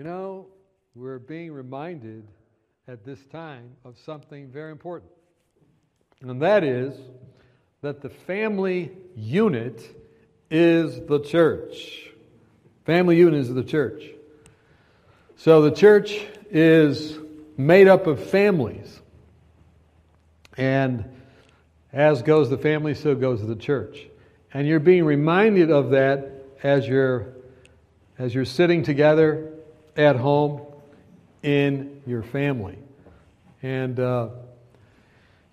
[0.00, 0.46] You know,
[0.94, 2.26] we're being reminded
[2.88, 5.10] at this time of something very important.
[6.22, 6.98] And that is
[7.82, 9.82] that the family unit
[10.50, 12.08] is the church.
[12.86, 14.02] Family unit is the church.
[15.36, 16.18] So the church
[16.50, 17.18] is
[17.58, 19.02] made up of families.
[20.56, 21.04] And
[21.92, 23.98] as goes the family, so goes the church.
[24.54, 26.32] And you're being reminded of that
[26.62, 27.34] as you're,
[28.18, 29.49] as you're sitting together
[29.96, 30.62] at home
[31.42, 32.78] in your family.
[33.62, 34.28] And, uh,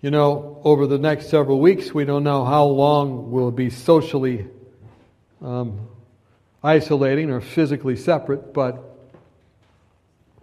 [0.00, 4.46] you know, over the next several weeks, we don't know how long we'll be socially
[5.42, 5.88] um,
[6.62, 8.82] isolating or physically separate, but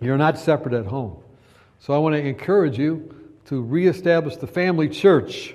[0.02, 1.18] you're not separate at home.
[1.80, 3.14] So I want to encourage you
[3.46, 5.54] to reestablish the family church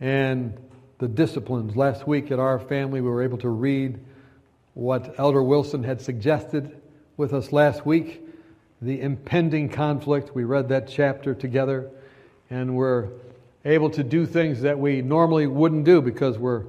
[0.00, 0.56] and
[0.98, 1.76] the disciplines.
[1.76, 3.98] Last week at our family, we were able to read
[4.74, 6.80] what Elder Wilson had suggested
[7.16, 8.22] with us last week
[8.82, 10.34] the impending conflict.
[10.34, 11.90] We read that chapter together,
[12.50, 13.08] and we're
[13.64, 16.64] able to do things that we normally wouldn't do because we're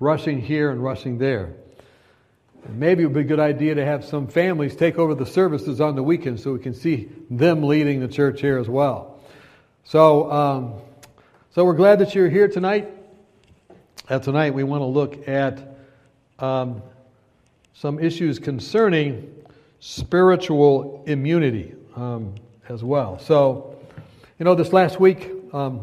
[0.00, 1.54] rushing here and rushing there.
[2.68, 5.80] Maybe it would be a good idea to have some families take over the services
[5.80, 9.20] on the weekend so we can see them leading the church here as well.
[9.84, 10.74] So, um,
[11.54, 12.88] so we're glad that you're here tonight.
[14.08, 15.76] And tonight we want to look at
[16.40, 16.82] um,
[17.74, 19.32] some issues concerning
[19.86, 22.34] spiritual immunity um,
[22.68, 23.20] as well.
[23.20, 23.78] So,
[24.36, 25.80] you know, this last week, um,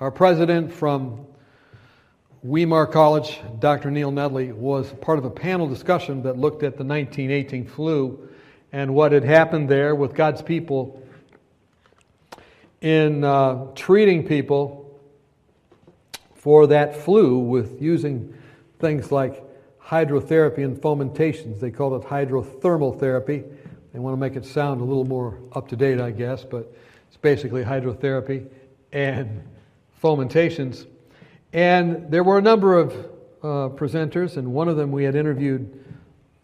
[0.00, 1.24] our president from
[2.42, 3.92] Weimar College, Dr.
[3.92, 8.28] Neil Nedley, was part of a panel discussion that looked at the 1918 flu
[8.72, 11.00] and what had happened there with God's people
[12.80, 15.00] in uh, treating people
[16.34, 18.34] for that flu with using
[18.80, 19.44] things like
[19.84, 21.60] hydrotherapy and fomentations.
[21.60, 23.44] They call it hydrothermal therapy.
[23.92, 26.72] They want to make it sound a little more up to date, I guess, but
[27.08, 28.46] it's basically hydrotherapy
[28.92, 29.42] and
[30.02, 30.86] fomentations.
[31.52, 32.92] And there were a number of
[33.42, 35.84] uh, presenters, and one of them we had interviewed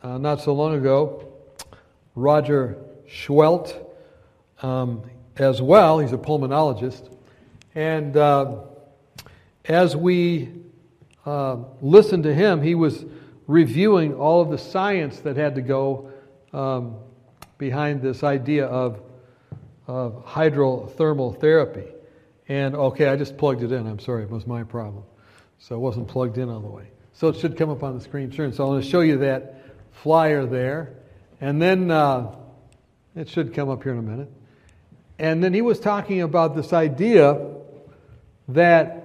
[0.02, 1.32] uh, not so long ago,
[2.14, 2.76] Roger
[3.08, 3.74] Seheult,
[4.62, 5.02] um,
[5.36, 5.98] as well.
[6.00, 7.14] He's a pulmonologist.
[7.74, 8.56] And uh,
[9.64, 10.50] as we
[11.24, 13.04] uh, listened to him, he was
[13.48, 16.10] reviewing all of the science that had to go
[16.52, 16.96] um,
[17.56, 19.00] behind this idea of,
[19.88, 21.86] of hydrothermal therapy.
[22.46, 23.86] And okay, I just plugged it in.
[23.86, 25.02] I'm sorry, it was my problem.
[25.58, 26.88] So it wasn't plugged in all the way.
[27.14, 28.52] So it should come up on the screen soon.
[28.52, 30.94] So I'm going to show you that flyer there.
[31.40, 32.36] And then uh,
[33.16, 34.30] it should come up here in a minute.
[35.18, 37.56] And then he was talking about this idea
[38.48, 39.04] that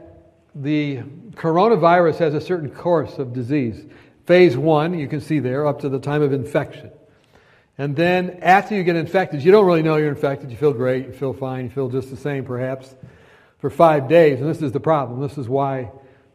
[0.53, 0.97] the
[1.31, 3.83] coronavirus has a certain course of disease.
[4.25, 6.91] Phase one, you can see there, up to the time of infection.
[7.78, 10.51] And then after you get infected, you don't really know you're infected.
[10.51, 12.95] You feel great, you feel fine, you feel just the same perhaps
[13.57, 14.39] for five days.
[14.39, 15.22] And this is the problem.
[15.22, 15.91] This is why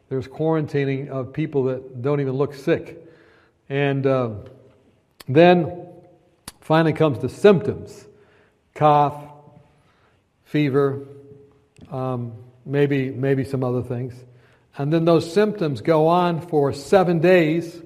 [0.08, 3.06] there's quarantining of people that don't even look sick.
[3.68, 4.30] And uh,
[5.28, 5.86] then
[6.60, 8.06] finally comes the symptoms
[8.74, 9.14] cough,
[10.44, 11.06] fever,
[11.90, 12.32] um,
[12.64, 14.14] maybe, maybe some other things.
[14.78, 17.82] And then those symptoms go on for seven days,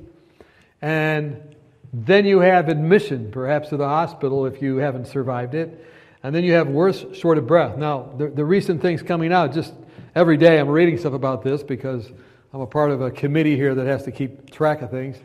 [0.82, 1.56] and
[1.92, 5.86] then you have admission, perhaps to the hospital if you haven't survived it.
[6.22, 7.76] And then you have worse, short of breath.
[7.76, 9.72] Now, the, the recent things coming out, just
[10.14, 12.08] every day I'm reading stuff about this because
[12.52, 15.16] I'm a part of a committee here that has to keep track of things.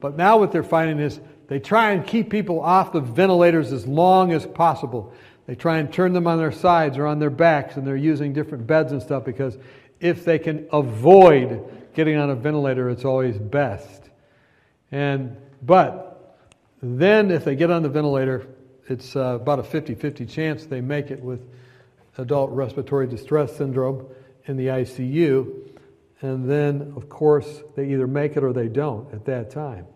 [0.00, 3.86] But now what they're finding is they try and keep people off the ventilators as
[3.86, 5.12] long as possible.
[5.46, 8.32] They try and turn them on their sides or on their backs, and they're using
[8.32, 9.56] different beds and stuff because
[10.02, 11.64] if they can avoid
[11.94, 14.10] getting on a ventilator, it's always best.
[14.90, 16.36] And but
[16.82, 18.46] then if they get on the ventilator,
[18.88, 21.40] it's uh, about a 50-50 chance they make it with
[22.18, 24.06] adult respiratory distress syndrome
[24.46, 25.68] in the ICU.
[26.20, 29.86] And then, of course, they either make it or they don't at that time.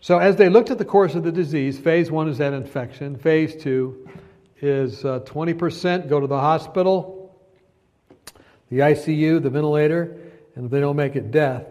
[0.00, 3.16] So, as they looked at the course of the disease, phase one is that infection.
[3.16, 4.08] Phase two
[4.60, 7.21] is uh, 20% go to the hospital,
[8.72, 10.16] the ICU, the ventilator,
[10.54, 11.66] and if they don't make it, death.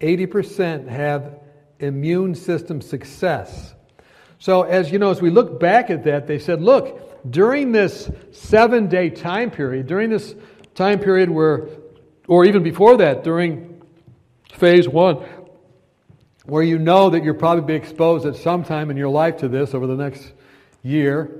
[0.00, 1.40] 80% have
[1.80, 3.74] immune system success.
[4.38, 8.08] So, as you know, as we look back at that, they said, look, during this
[8.30, 10.32] seven day time period, during this
[10.76, 11.70] time period where,
[12.28, 13.82] or even before that, during
[14.52, 15.16] phase one,
[16.44, 19.48] where you know that you'll probably be exposed at some time in your life to
[19.48, 20.32] this over the next
[20.84, 21.32] year,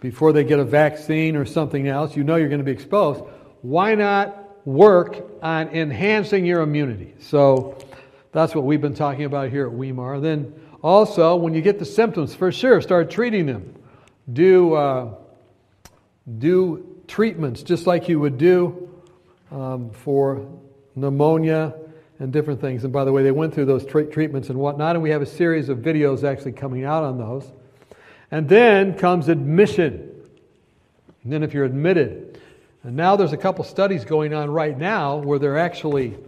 [0.00, 3.24] before they get a vaccine or something else, you know you're going to be exposed.
[3.64, 7.14] Why not work on enhancing your immunity?
[7.18, 7.78] So
[8.30, 10.20] that's what we've been talking about here at Weimar.
[10.20, 10.52] Then
[10.82, 13.74] Also, when you get the symptoms, for sure, start treating them.
[14.30, 15.14] Do, uh,
[16.38, 18.90] do treatments just like you would do
[19.50, 20.46] um, for
[20.94, 21.72] pneumonia
[22.18, 22.84] and different things.
[22.84, 25.22] And by the way, they went through those tra- treatments and whatnot, and we have
[25.22, 27.50] a series of videos actually coming out on those.
[28.30, 30.10] And then comes admission.
[31.22, 32.33] And then, if you're admitted,
[32.84, 36.18] and now there's a couple studies going on right now where they're actually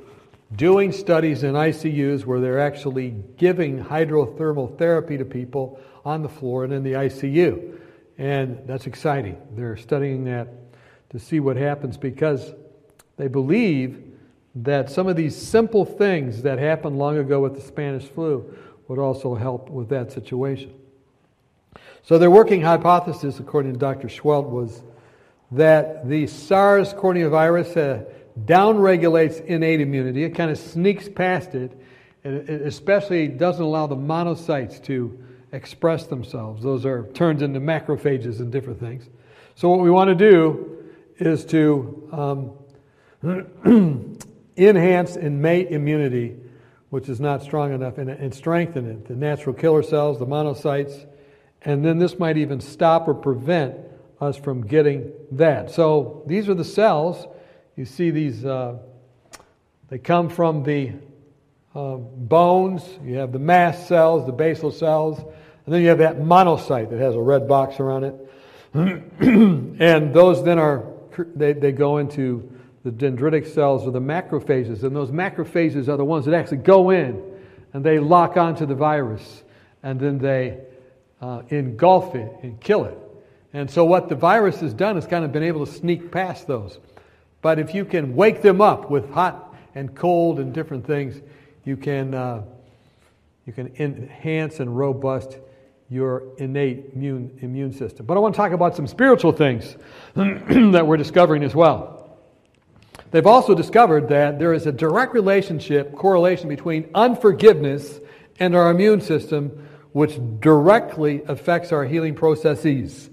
[0.55, 6.65] doing studies in ICUs where they're actually giving hydrothermal therapy to people on the floor
[6.65, 7.79] and in the ICU.
[8.17, 9.37] And that's exciting.
[9.55, 10.49] They're studying that
[11.11, 12.55] to see what happens because
[13.19, 14.03] they believe
[14.55, 18.57] that some of these simple things that happened long ago with the Spanish flu
[18.89, 20.73] would also help with that situation.
[22.03, 24.09] So their working hypothesis, according to Dr.
[24.09, 24.83] Seheult, was
[25.53, 28.05] that the SARS coronavirus uh,
[28.45, 30.25] downregulates innate immunity.
[30.25, 31.73] It kind of sneaks past it,
[32.25, 35.19] and it especially doesn't allow the monocytes to
[35.53, 36.63] express themselves.
[36.63, 39.09] Those are turned into macrophages and different things.
[39.55, 40.85] So what we want to do
[41.19, 42.55] is to
[43.23, 44.19] um,
[44.57, 46.37] enhance innate immunity,
[46.91, 49.07] which is not strong enough, and, and strengthen it.
[49.07, 51.07] The natural killer cells, the monocytes,
[51.63, 53.77] and then this might even stop or prevent
[54.21, 55.71] us from getting that.
[55.71, 57.27] So these are the cells.
[57.77, 58.79] You see these, uh,
[59.89, 60.93] they come from the
[61.75, 62.83] uh, bones.
[63.05, 66.99] You have the mast cells, the basal cells, and then you have that monocyte that
[66.99, 68.15] has a red box around it.
[68.75, 70.87] and those then are,
[71.35, 72.51] they, they go into
[72.85, 74.85] the dendritic cells or the macrophages.
[74.85, 77.23] And those macrophages are the ones that actually go in
[77.73, 79.43] and they lock onto the virus
[79.83, 80.59] and then they
[81.21, 82.99] uh, engulf it and kill it.
[83.53, 86.47] And so, what the virus has done is kind of been able to sneak past
[86.47, 86.79] those.
[87.43, 91.21] But if you can wake them up with hot and cold and different things,
[91.65, 92.43] you can, uh,
[93.45, 95.39] you can enhance and robust
[95.89, 98.07] your innate immune, immune system.
[98.07, 99.77] But I want to talk about some spiritual things
[100.15, 102.19] that we're discovering as well.
[103.13, 108.01] They've also discovered that there is a direct relationship, correlation between unforgiveness
[108.41, 113.09] and our immune system which directly affects our healing processes.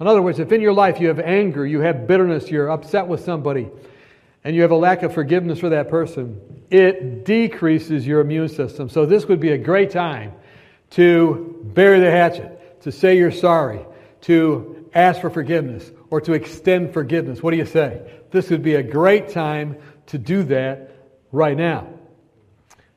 [0.00, 3.06] In other words, if in your life you have anger, you have bitterness, you're upset
[3.06, 3.68] with somebody,
[4.42, 8.88] and you have a lack of forgiveness for that person, it decreases your immune system.
[8.88, 10.32] So, this would be a great time
[10.90, 13.86] to bury the hatchet, to say you're sorry,
[14.22, 17.42] to ask for forgiveness, or to extend forgiveness.
[17.42, 18.02] What do you say?
[18.30, 19.76] This would be a great time
[20.06, 20.90] to do that
[21.32, 21.88] right now.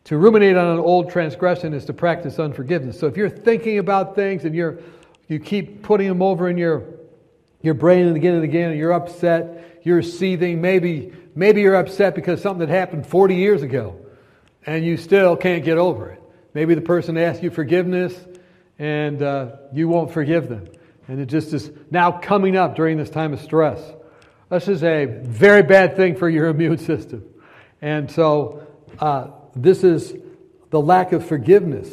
[0.05, 2.99] To ruminate on an old transgression is to practice unforgiveness.
[2.99, 4.79] So if you're thinking about things and you're
[5.27, 6.83] you keep putting them over in your
[7.61, 10.61] your brain and again and again, and you're upset, you're seething.
[10.61, 13.99] Maybe maybe you're upset because something that happened 40 years ago,
[14.65, 16.21] and you still can't get over it.
[16.53, 18.13] Maybe the person asked you forgiveness,
[18.79, 20.67] and uh, you won't forgive them,
[21.07, 23.81] and it just is now coming up during this time of stress.
[24.49, 27.23] This is a very bad thing for your immune system,
[27.81, 28.63] and so.
[28.99, 29.27] Uh,
[29.57, 30.15] this is
[30.69, 31.89] the lack of forgiveness.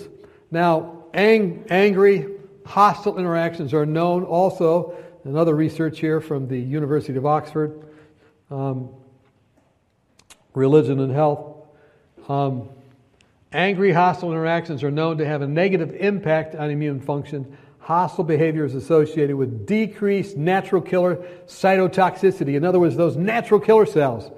[0.51, 2.27] Now, ang- angry,
[2.65, 4.95] hostile interactions are known also,
[5.25, 7.87] another research here from the University of Oxford,
[8.51, 8.91] um,
[10.55, 11.57] Religion and Health.
[12.29, 12.69] Um,
[13.53, 17.57] angry, hostile interactions are known to have a negative impact on immune function.
[17.81, 21.17] Hostile behavior is associated with decreased natural killer
[21.47, 22.55] cytotoxicity.
[22.57, 24.31] In other words, those natural killer cells,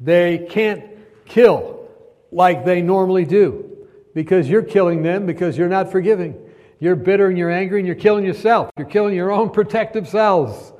[0.00, 0.84] they can't
[1.26, 1.88] kill
[2.32, 6.34] like they normally do because you're killing them because you're not forgiving.
[6.82, 8.68] You're bitter and you're angry and you're killing yourself.
[8.76, 10.72] You're killing your own protective cells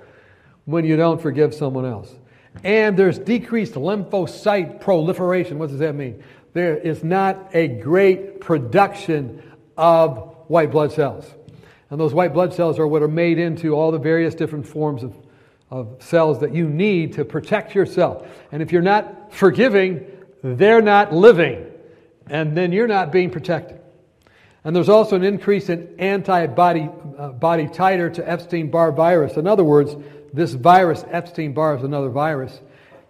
[0.65, 2.13] when you don't forgive someone else.
[2.65, 5.61] And there's decreased lymphocyte proliferation.
[5.61, 6.25] What does that mean?
[6.55, 9.45] There is not a great production
[9.77, 11.25] of white blood cells.
[11.89, 15.05] And those white blood cells are what are made into all the various different forms
[15.05, 15.17] of,
[15.71, 18.27] of cells that you need to protect yourself.
[18.51, 20.05] And if you're not forgiving,
[20.43, 21.65] they're not living,
[22.27, 23.82] and then you're not being protected.
[24.65, 26.89] And there's also an increase in antibody
[27.19, 29.37] uh, body titer to Epstein Barr virus.
[29.37, 29.97] In other words,
[30.33, 32.59] this virus, Epstein Barr, is another virus.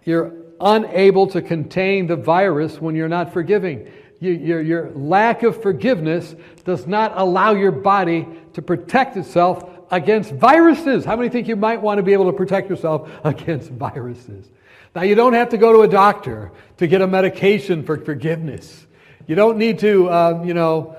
[0.03, 3.91] You're unable to contain the virus when you're not forgiving.
[4.19, 6.33] You, your, your lack of forgiveness
[6.63, 11.05] does not allow your body to protect itself against viruses.
[11.05, 14.49] How many think you might want to be able to protect yourself against viruses?
[14.95, 18.85] Now, you don't have to go to a doctor to get a medication for forgiveness.
[19.27, 20.95] You don't need to, uh, you know,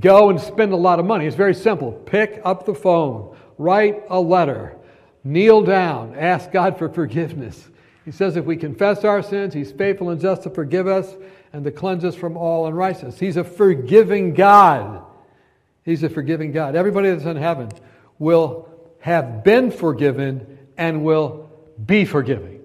[0.00, 1.26] go and spend a lot of money.
[1.26, 1.92] It's very simple.
[1.92, 4.76] Pick up the phone, write a letter,
[5.22, 7.68] kneel down, ask God for forgiveness.
[8.04, 11.14] He says if we confess our sins, He's faithful and just to forgive us
[11.52, 13.18] and to cleanse us from all unrighteousness.
[13.18, 15.04] He's a forgiving God.
[15.84, 16.76] He's a forgiving God.
[16.76, 17.70] Everybody that's in heaven
[18.18, 18.68] will
[19.00, 21.50] have been forgiven and will
[21.84, 22.62] be forgiving.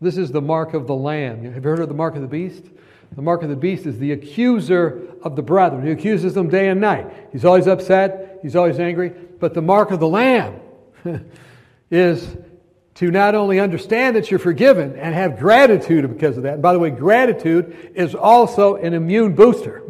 [0.00, 1.44] This is the mark of the Lamb.
[1.44, 2.64] Have you heard of the mark of the beast?
[3.12, 5.84] The mark of the beast is the accuser of the brethren.
[5.84, 7.06] He accuses them day and night.
[7.32, 9.10] He's always upset, he's always angry.
[9.10, 10.60] But the mark of the Lamb
[11.90, 12.36] is
[12.96, 16.54] to not only understand that you're forgiven and have gratitude because of that.
[16.54, 19.84] And by the way, gratitude is also an immune booster.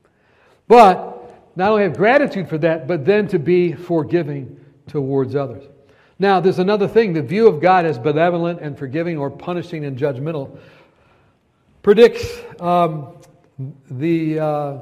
[0.68, 5.64] but not only have gratitude for that, but then to be forgiving towards others.
[6.18, 7.12] Now, there's another thing.
[7.12, 10.58] The view of God as benevolent and forgiving or punishing and judgmental
[11.82, 13.14] predicts um,
[13.90, 14.78] the, uh,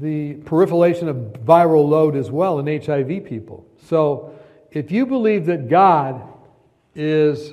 [0.00, 3.66] the proliferation of viral load as well in HIV people.
[3.86, 4.34] So,
[4.70, 6.22] if you believe that God
[6.94, 7.52] is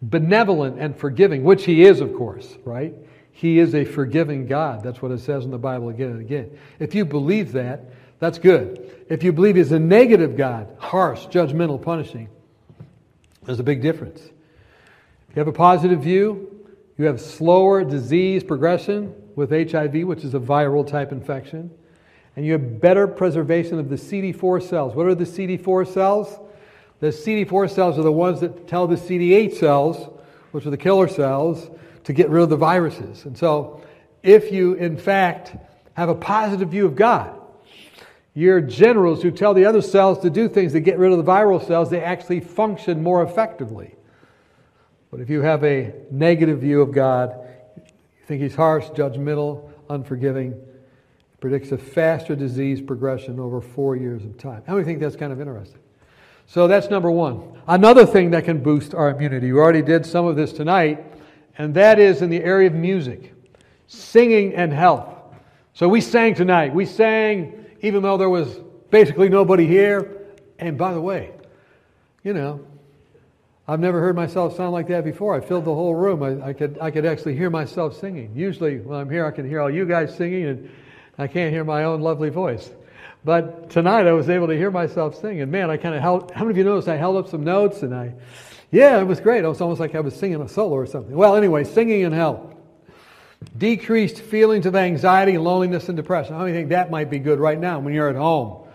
[0.00, 2.94] benevolent and forgiving, which He is, of course, right?
[3.32, 4.82] He is a forgiving God.
[4.82, 6.58] That's what it says in the Bible again and again.
[6.78, 9.04] If you believe that, that's good.
[9.08, 12.28] If you believe He's a negative God, harsh, judgmental, punishing,
[13.42, 14.20] there's a big difference.
[14.20, 16.59] If you have a positive view,
[17.00, 21.70] you have slower disease progression with HIV, which is a viral type infection
[22.36, 24.94] and you have better preservation of the CD4 cells.
[24.94, 26.38] What are the CD4 cells?
[27.00, 30.08] The CD4 cells are the ones that tell the CD8 cells,
[30.52, 31.70] which are the killer cells,
[32.04, 33.24] to get rid of the viruses.
[33.24, 33.82] And so,
[34.22, 35.56] if you in fact
[35.94, 37.38] have a positive view of God,
[38.34, 41.24] your generals who tell the other cells to do things to get rid of the
[41.24, 43.96] viral cells, they actually function more effectively.
[45.10, 47.34] But if you have a negative view of God,
[47.76, 50.54] you think he's harsh, judgmental, unforgiving,
[51.40, 54.62] predicts a faster disease progression over four years of time.
[54.66, 55.80] How many think that's kind of interesting?
[56.46, 57.60] So that's number one.
[57.66, 61.04] Another thing that can boost our immunity, we already did some of this tonight,
[61.58, 63.34] and that is in the area of music,
[63.86, 65.08] singing and health.
[65.74, 66.74] So we sang tonight.
[66.74, 68.58] We sang even though there was
[68.90, 70.26] basically nobody here.
[70.58, 71.32] And by the way,
[72.22, 72.66] you know,
[73.70, 75.36] I've never heard myself sound like that before.
[75.36, 76.24] I filled the whole room.
[76.24, 78.32] I, I, could, I could actually hear myself singing.
[78.34, 80.70] Usually, when I'm here, I can hear all you guys singing, and
[81.18, 82.68] I can't hear my own lovely voice.
[83.24, 85.40] But tonight I was able to hear myself sing.
[85.40, 87.44] And man, I kind of held, how many of you noticed I held up some
[87.44, 88.14] notes and I,
[88.72, 89.44] yeah, it was great.
[89.44, 91.14] It was almost like I was singing a solo or something.
[91.14, 92.50] Well, anyway, singing in hell,
[93.56, 96.34] Decreased feelings of anxiety, loneliness, and depression.
[96.34, 98.68] How many think that might be good right now when you're at home?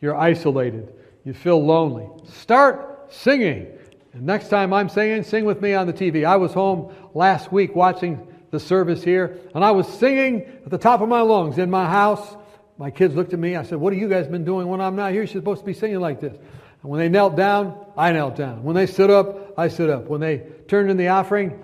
[0.00, 0.92] You're isolated.
[1.24, 2.08] You feel lonely.
[2.28, 3.66] Start singing.
[4.12, 6.24] And next time I'm singing, sing with me on the TV.
[6.24, 10.78] I was home last week watching the service here, and I was singing at the
[10.78, 12.36] top of my lungs in my house.
[12.76, 13.56] My kids looked at me.
[13.56, 15.22] I said, What have you guys been doing when I'm not here?
[15.22, 16.36] You're supposed to be singing like this.
[16.36, 18.62] And when they knelt down, I knelt down.
[18.62, 20.08] When they stood up, I stood up.
[20.08, 21.62] When they turned in the offering,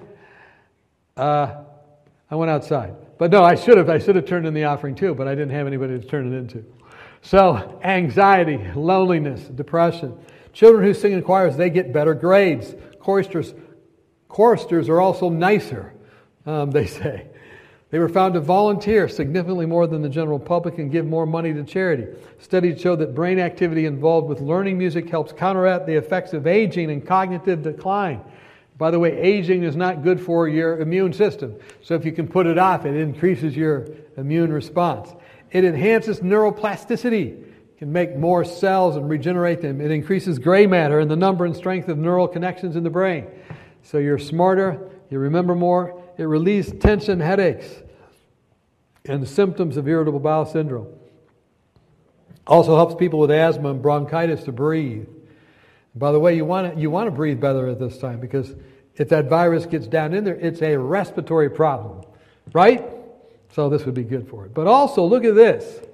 [1.16, 1.64] uh,
[2.30, 2.94] I went outside.
[3.18, 3.90] But no, I should have.
[3.90, 6.32] I should have turned in the offering too, but I didn't have anybody to turn
[6.32, 6.64] it into.
[7.20, 10.16] So, anxiety, loneliness, depression.
[10.52, 12.74] Children who sing in choirs, they get better grades.
[13.00, 13.54] Choristers,
[14.28, 15.94] choristers are also nicer
[16.48, 17.26] um, they say.
[17.90, 21.52] They were found to volunteer significantly more than the general public and give more money
[21.54, 22.06] to charity.
[22.38, 26.90] Studies show that brain activity involved with learning music helps counteract the effects of aging
[26.90, 28.22] and cognitive decline.
[28.76, 31.56] By the way, aging is not good for your immune system.
[31.82, 35.14] So if you can put it off, it increases your immune response.
[35.50, 37.47] It enhances neuroplasticity,
[37.78, 39.80] can make more cells and regenerate them.
[39.80, 43.26] It increases gray matter and the number and strength of neural connections in the brain.
[43.84, 47.66] So you're smarter, you remember more, it relieves tension headaches
[49.04, 50.88] and symptoms of irritable bowel syndrome.
[52.48, 55.06] Also helps people with asthma and bronchitis to breathe.
[55.94, 58.54] By the way, you want to, you want to breathe better at this time because
[58.96, 62.02] if that virus gets down in there, it's a respiratory problem,
[62.52, 62.84] right?
[63.52, 64.52] So this would be good for it.
[64.52, 65.87] But also, look at this.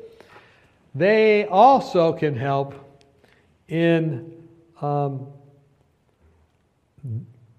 [0.94, 2.74] They also can help
[3.68, 4.32] in
[4.80, 5.26] um,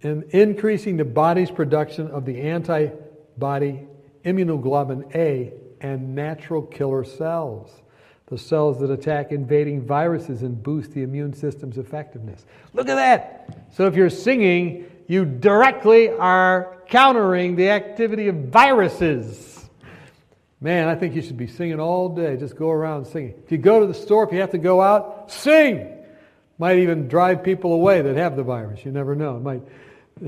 [0.01, 3.87] in increasing the body's production of the antibody
[4.23, 7.81] immunoglobulin A and natural killer cells,
[8.27, 12.45] the cells that attack invading viruses and boost the immune system's effectiveness.
[12.73, 13.67] Look at that!
[13.71, 19.54] So if you're singing, you directly are countering the activity of viruses.
[20.65, 22.37] Man, I think you should be singing all day.
[22.37, 23.35] Just go around singing.
[23.45, 25.95] If you go to the store, if you have to go out, sing.
[26.57, 28.83] Might even drive people away that have the virus.
[28.83, 29.37] You never know.
[29.37, 29.61] It might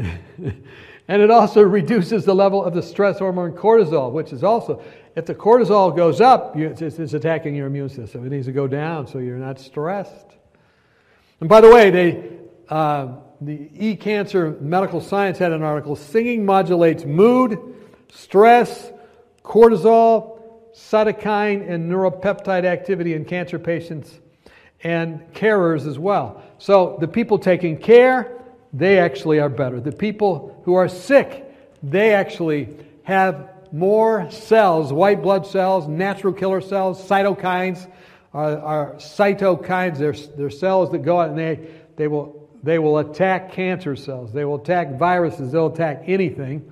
[1.08, 4.84] and it also reduces the level of the stress hormone cortisol, which is also,
[5.16, 8.24] if the cortisol goes up, it's, attacking your immune system.
[8.24, 10.38] It needs to go down so you're not stressed.
[11.40, 12.30] And by the way, they,
[12.70, 13.08] uh,
[13.42, 17.58] the eCancer Medical Science had an article Singing modulates mood,
[18.12, 18.92] stress,
[19.48, 20.42] cortisol,
[20.74, 24.20] cytokine and neuropeptide activity in cancer patients
[24.84, 26.44] and carers as well.
[26.60, 29.80] So the people taking care, they actually are better.
[29.80, 31.46] The people who are sick,
[31.82, 37.90] they actually have more cells, white blood cells, natural killer cells, cytokines
[38.34, 39.98] are, are cytokines.
[39.98, 44.34] They're, they're cells that go out and they, they, will, they will attack cancer cells.
[44.34, 45.52] They will attack viruses.
[45.54, 46.72] They'll attack anything.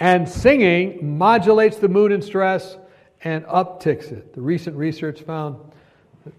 [0.00, 2.76] And singing modulates the mood and stress
[3.22, 4.32] and upticks it.
[4.32, 5.58] The recent research found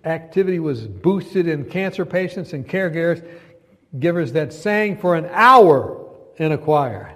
[0.03, 3.25] activity was boosted in cancer patients and caregivers
[3.99, 7.13] givers that sang for an hour in a choir.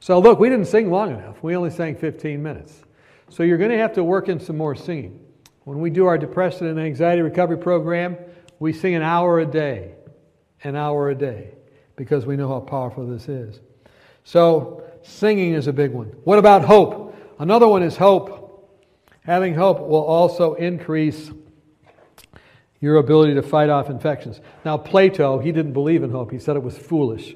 [0.00, 1.42] So, look, we didn't sing long enough.
[1.42, 2.82] We only sang 15 minutes.
[3.30, 5.20] So, you're going to have to work in some more singing.
[5.64, 8.16] When we do our depression and anxiety recovery program,
[8.58, 9.92] we sing an hour a day,
[10.62, 11.54] an hour a day,
[11.96, 13.60] because we know how powerful this is.
[14.24, 16.06] So, singing is a big one.
[16.24, 17.16] What about hope?
[17.38, 18.44] Another one is hope.
[19.24, 21.30] Having hope will also increase
[22.80, 24.40] your ability to fight off infections.
[24.64, 26.30] Now, Plato, he didn't believe in hope.
[26.30, 27.34] He said it was foolish.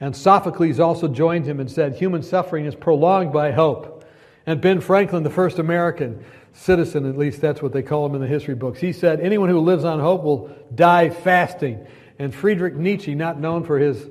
[0.00, 4.04] And Sophocles also joined him and said, Human suffering is prolonged by hope.
[4.44, 6.22] And Ben Franklin, the first American
[6.52, 9.48] citizen, at least that's what they call him in the history books, he said, Anyone
[9.48, 11.86] who lives on hope will die fasting.
[12.18, 14.06] And Friedrich Nietzsche, not known for his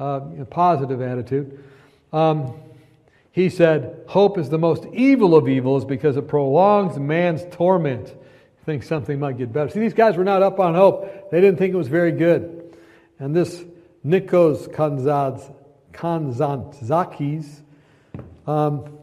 [0.00, 1.64] uh, positive attitude,
[2.12, 2.54] um,
[3.32, 8.14] he said, Hope is the most evil of evils because it prolongs man's torment.
[8.64, 9.70] Think something might get better.
[9.70, 11.30] See, these guys were not up on hope.
[11.30, 12.76] They didn't think it was very good.
[13.18, 13.64] And this
[14.04, 14.68] Nikos
[15.92, 17.62] Kazantzakis.
[18.46, 18.98] Um,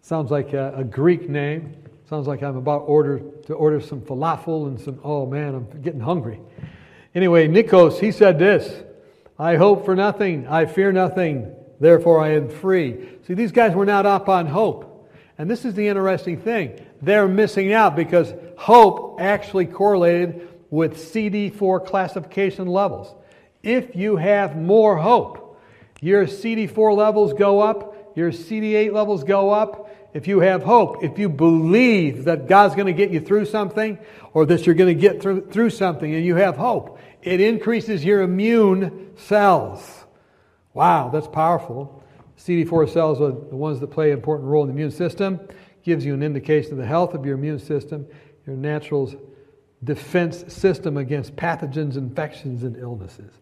[0.00, 1.74] sounds like a, a, Greek name.
[2.08, 4.98] Sounds like I'm about order to order some falafel and some.
[5.04, 6.40] Oh man, I'm getting hungry.
[7.14, 8.82] Anyway, Nikos, he said this:
[9.38, 12.96] "I hope for nothing, I fear nothing, therefore I am free."
[13.26, 15.08] See, these guys were not up on hope,
[15.38, 16.72] and this is the interesting thing:
[17.02, 23.14] they're missing out because hope actually correlated with CD4 classification levels.
[23.62, 25.58] If you have more hope,
[26.00, 29.88] your CD4 levels go up, your CD8 levels go up.
[30.12, 33.96] If you have hope, if you believe that God's going to get you through something
[34.32, 38.04] or that you're going to get through, through something and you have hope, it increases
[38.04, 39.99] your immune cells.
[40.72, 42.02] Wow, that's powerful.
[42.38, 45.40] CD4 cells are the ones that play an important role in the immune system.
[45.82, 48.06] Gives you an indication of the health of your immune system,
[48.46, 49.12] your natural
[49.82, 53.32] defense system against pathogens, infections, and illnesses.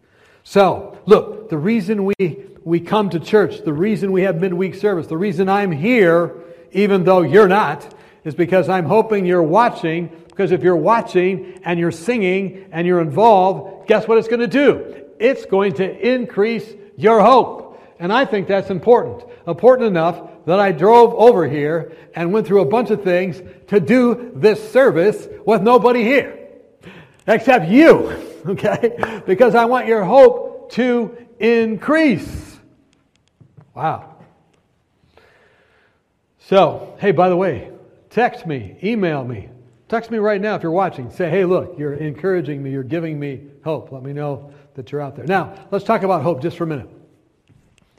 [0.43, 5.07] So, look, the reason we, we come to church, the reason we have midweek service,
[5.07, 6.35] the reason I'm here,
[6.71, 10.07] even though you're not, is because I'm hoping you're watching.
[10.27, 14.47] Because if you're watching and you're singing and you're involved, guess what it's going to
[14.47, 15.05] do?
[15.19, 17.81] It's going to increase your hope.
[17.97, 19.23] And I think that's important.
[19.47, 23.79] Important enough that I drove over here and went through a bunch of things to
[23.79, 26.47] do this service with nobody here.
[27.27, 28.41] Except you.
[28.45, 29.21] okay?
[29.25, 32.59] Because I want your hope to increase.
[33.73, 34.15] Wow.
[36.39, 37.71] So, hey, by the way,
[38.09, 39.49] text me, email me.
[39.87, 41.09] Text me right now if you're watching.
[41.11, 43.91] Say, hey, look, you're encouraging me, you're giving me hope.
[43.91, 45.25] Let me know that you're out there.
[45.25, 46.89] Now, let's talk about hope just for a minute.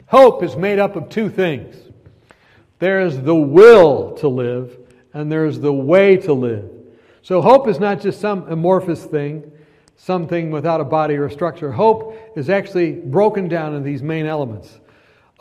[0.06, 1.76] Hope is made up of two things
[2.78, 4.78] there's the will to live,
[5.12, 6.70] and there's the way to live.
[7.22, 9.52] So, hope is not just some amorphous thing,
[9.96, 11.70] something without a body or a structure.
[11.70, 14.80] Hope is actually broken down in these main elements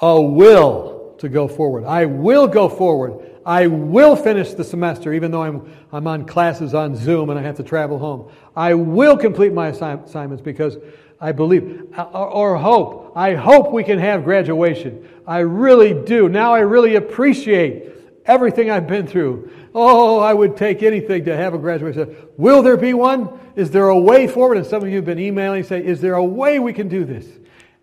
[0.02, 1.84] a will to go forward.
[1.86, 3.26] I will go forward.
[3.46, 7.42] I will finish the semester, even though I'm, I'm on classes on Zoom and I
[7.42, 8.32] have to travel home.
[8.56, 10.78] I will complete my assignments because
[11.22, 13.14] I believe, uh, or, or hope.
[13.16, 15.08] I hope we can have graduation.
[15.28, 16.30] I really do.
[16.30, 17.92] Now I really appreciate
[18.26, 19.52] everything I've been through.
[19.76, 22.16] Oh, I would take anything to have a graduation.
[22.38, 23.40] Will there be one?
[23.56, 24.58] Is there a way forward?
[24.58, 27.04] And some of you have been emailing say, Is there a way we can do
[27.04, 27.28] this?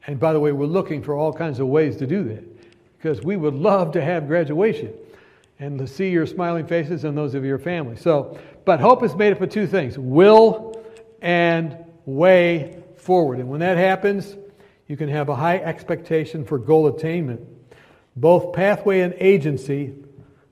[0.07, 2.45] And by the way, we're looking for all kinds of ways to do that
[2.97, 4.93] because we would love to have graduation
[5.59, 7.97] and to see your smiling faces and those of your family.
[7.97, 10.85] So, but hope is made up of two things will
[11.23, 13.39] and way forward.
[13.39, 14.37] And when that happens,
[14.87, 17.41] you can have a high expectation for goal attainment.
[18.17, 19.95] Both pathway and agency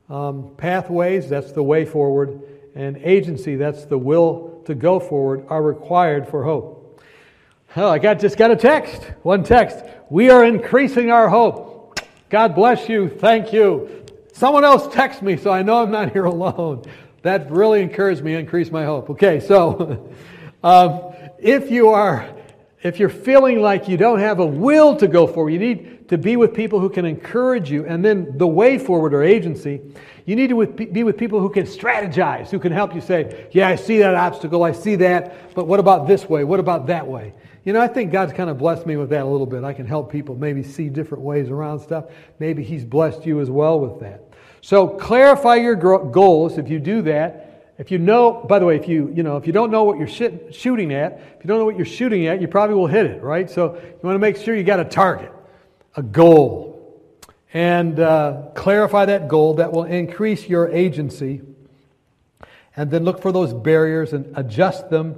[0.08, 2.40] um, pathways, that's the way forward,
[2.74, 7.02] and agency, that's the will to go forward, are required for hope.
[7.76, 9.02] Oh, I got just got a text.
[9.22, 9.84] One text.
[10.10, 11.98] We are increasing our hope.
[12.28, 13.08] God bless you.
[13.08, 14.04] Thank you.
[14.32, 16.84] Someone else text me, so I know I'm not here alone.
[17.22, 19.10] That really encouraged me, increased my hope.
[19.10, 20.14] Okay, so
[20.62, 22.28] um, if you are
[22.84, 26.18] if you're feeling like you don't have a will to go forward, you need to
[26.18, 27.86] be with people who can encourage you.
[27.86, 29.80] And then the way forward or agency,
[30.26, 33.68] you need to be with people who can strategize, who can help you say, Yeah,
[33.68, 36.44] I see that obstacle, I see that, but what about this way?
[36.44, 37.32] What about that way?
[37.64, 39.64] You know, I think God's kind of blessed me with that a little bit.
[39.64, 42.04] I can help people maybe see different ways around stuff.
[42.38, 44.28] Maybe He's blessed you as well with that.
[44.60, 46.58] So clarify your goals.
[46.58, 47.43] If you do that,
[47.76, 49.98] if you know, by the way, if you you know if you don't know what
[49.98, 52.86] you're sh- shooting at, if you don't know what you're shooting at, you probably will
[52.86, 53.50] hit it, right?
[53.50, 55.32] So you want to make sure you got a target,
[55.96, 57.02] a goal,
[57.52, 59.54] and uh, clarify that goal.
[59.54, 61.40] That will increase your agency,
[62.76, 65.16] and then look for those barriers and adjust them,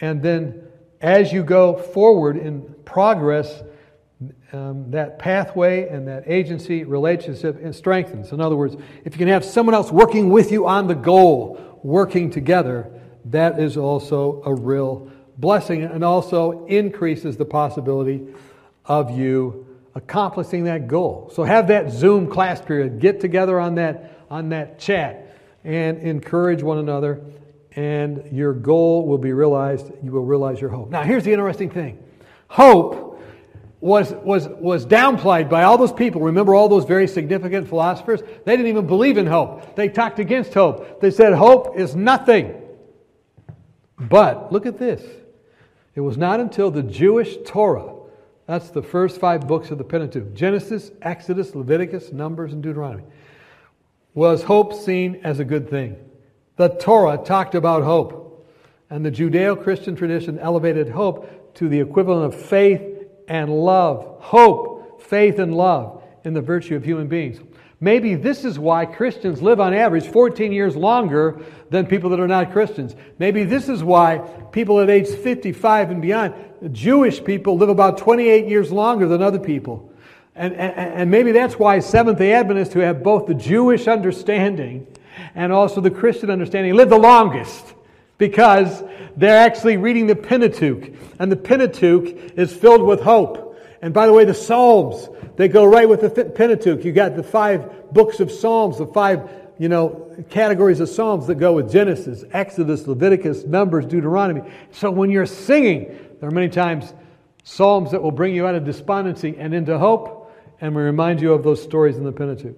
[0.00, 0.62] and then
[1.02, 3.62] as you go forward in progress,
[4.52, 8.32] um, that pathway and that agency relationship strengthens.
[8.32, 11.71] In other words, if you can have someone else working with you on the goal,
[11.82, 12.90] working together,
[13.26, 18.26] that is also a real blessing and also increases the possibility
[18.86, 21.30] of you accomplishing that goal.
[21.34, 26.62] So have that Zoom class period, get together on that on that chat and encourage
[26.62, 27.20] one another
[27.76, 29.90] and your goal will be realized.
[30.02, 30.90] You will realize your hope.
[30.90, 31.98] Now, here's the interesting thing
[32.48, 33.11] hope
[33.82, 36.20] was, was, was downplayed by all those people.
[36.20, 38.20] Remember all those very significant philosophers?
[38.44, 39.74] They didn't even believe in hope.
[39.74, 41.00] They talked against hope.
[41.00, 42.54] They said hope is nothing.
[43.98, 45.02] But look at this.
[45.96, 47.92] It was not until the Jewish Torah,
[48.46, 53.02] that's the first five books of the Pentateuch Genesis, Exodus, Leviticus, Numbers, and Deuteronomy
[54.14, 55.96] was hope seen as a good thing.
[56.56, 58.46] The Torah talked about hope,
[58.90, 62.91] and the Judeo Christian tradition elevated hope to the equivalent of faith
[63.28, 64.18] and love.
[64.20, 67.40] Hope, faith, and love in the virtue of human beings.
[67.80, 72.28] Maybe this is why Christians live on average 14 years longer than people that are
[72.28, 72.94] not Christians.
[73.18, 74.18] Maybe this is why
[74.52, 76.34] people at age 55 and beyond,
[76.70, 79.92] Jewish people, live about 28 years longer than other people.
[80.36, 84.86] And, and, and maybe that's why Seventh day Adventists, who have both the Jewish understanding
[85.34, 87.74] and also the Christian understanding live the longest
[88.22, 88.84] because
[89.16, 90.94] they're actually reading the Pentateuch.
[91.18, 93.58] And the Pentateuch is filled with hope.
[93.82, 96.84] And by the way, the Psalms, they go right with the Pentateuch.
[96.84, 101.34] You got the five books of Psalms, the five, you know, categories of Psalms that
[101.34, 104.48] go with Genesis, Exodus, Leviticus, Numbers, Deuteronomy.
[104.70, 105.86] So when you're singing,
[106.20, 106.94] there are many times
[107.42, 111.32] Psalms that will bring you out of despondency and into hope, and we remind you
[111.32, 112.54] of those stories in the Pentateuch.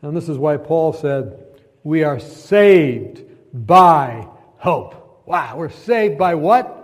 [0.00, 1.38] And this is why Paul said,
[1.84, 5.00] we are saved by hope.
[5.26, 6.78] Wow, we're saved by what?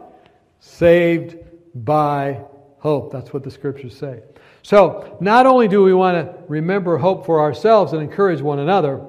[0.60, 1.36] Saved
[1.74, 2.44] by
[2.78, 3.12] hope.
[3.12, 4.22] That's what the scriptures say.
[4.62, 9.00] So, not only do we want to remember hope for ourselves and encourage one another,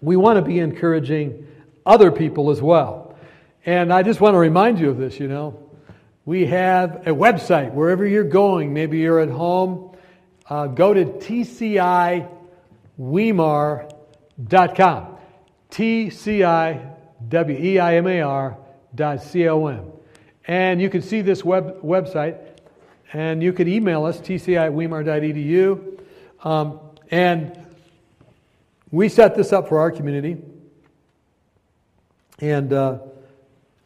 [0.00, 1.46] we want to be encouraging
[1.86, 3.16] other people as well.
[3.66, 5.60] And I just want to remind you of this, you know.
[6.24, 8.72] We have a website wherever you're going.
[8.72, 9.96] Maybe you're at home.
[10.48, 13.88] Uh, go to tciweimar.com
[14.76, 15.18] com.
[17.30, 18.58] T C I W E I M A R
[18.94, 19.92] dot C O M.
[20.46, 22.38] And you can see this web, website,
[23.12, 26.00] and you can email us, tciweimar.edu.
[26.42, 27.58] Um, and
[28.90, 30.36] we set this up for our community.
[32.40, 32.98] And uh,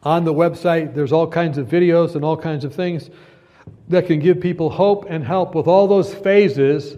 [0.03, 3.11] on the website, there's all kinds of videos and all kinds of things
[3.89, 6.97] that can give people hope and help with all those phases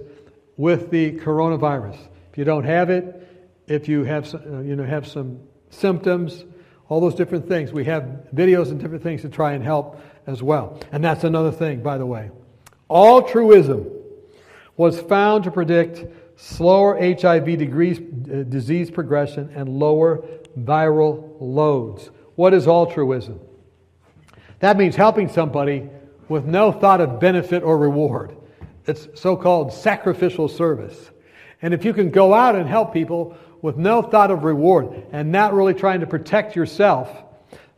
[0.57, 1.98] with the coronavirus.
[2.33, 3.26] If you don't have it,
[3.66, 6.44] if you have some, uh, you know have some symptoms,
[6.88, 7.72] all those different things.
[7.72, 8.02] We have
[8.35, 10.80] videos and different things to try and help as well.
[10.92, 12.30] And that's another thing, by the way.
[12.88, 13.88] Altruism
[14.76, 16.04] was found to predict
[16.37, 20.24] slower HIV degrees, uh, disease progression and lower
[20.59, 22.11] viral loads.
[22.35, 23.40] What is altruism?
[24.61, 25.88] That means helping somebody
[26.28, 28.37] with no thought of benefit or reward.
[28.87, 31.11] It's so called sacrificial service.
[31.62, 35.31] And if you can go out and help people with no thought of reward and
[35.31, 37.11] not really trying to protect yourself,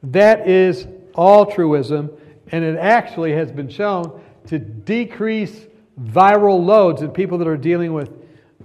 [0.04, 2.10] that is altruism,
[2.50, 5.66] and it actually has been shown to decrease
[6.00, 8.10] viral loads in people that are dealing with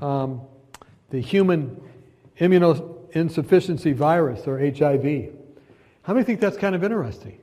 [0.02, 0.42] um,
[1.10, 1.82] the human
[2.40, 5.34] immunosufficiency virus or HIV.
[6.04, 7.40] How many think that's kind of interesting?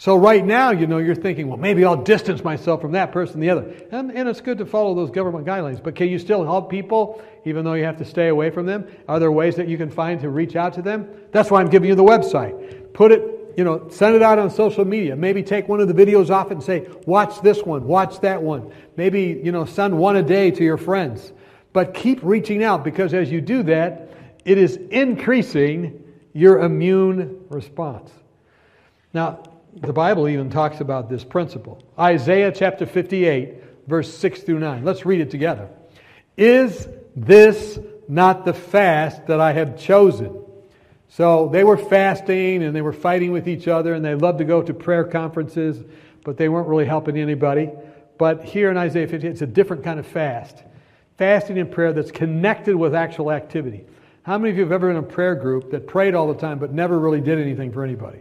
[0.00, 3.40] So right now, you know, you're thinking, well, maybe I'll distance myself from that person,
[3.40, 3.74] the other.
[3.90, 5.82] And, and it's good to follow those government guidelines.
[5.82, 8.86] But can you still help people even though you have to stay away from them?
[9.08, 11.08] Are there ways that you can find to reach out to them?
[11.32, 12.92] That's why I'm giving you the website.
[12.92, 15.16] Put it, you know, send it out on social media.
[15.16, 18.70] Maybe take one of the videos off and say, watch this one, watch that one.
[18.96, 21.32] Maybe, you know, send one a day to your friends.
[21.72, 24.10] But keep reaching out because as you do that,
[24.44, 28.12] it is increasing your immune response.
[29.12, 29.42] Now,
[29.80, 31.82] the Bible even talks about this principle.
[31.98, 34.84] Isaiah chapter 58, verse 6 through 9.
[34.84, 35.68] Let's read it together.
[36.36, 40.44] Is this not the fast that I have chosen?
[41.08, 44.44] So they were fasting and they were fighting with each other and they loved to
[44.44, 45.82] go to prayer conferences,
[46.24, 47.70] but they weren't really helping anybody.
[48.18, 50.62] But here in Isaiah 50, it's a different kind of fast.
[51.16, 53.84] Fasting and prayer that's connected with actual activity.
[54.22, 56.38] How many of you have ever been in a prayer group that prayed all the
[56.38, 58.20] time but never really did anything for anybody?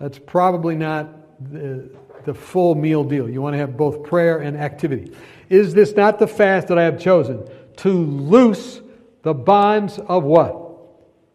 [0.00, 1.08] That's probably not
[1.52, 1.90] the,
[2.24, 3.28] the full meal deal.
[3.28, 5.12] You want to have both prayer and activity.
[5.48, 7.46] Is this not the fast that I have chosen?
[7.78, 8.80] To loose
[9.22, 10.68] the bonds of what?